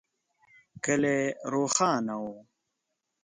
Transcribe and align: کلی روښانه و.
کلی 0.83 1.17
روښانه 1.51 2.15
و. 2.23 2.25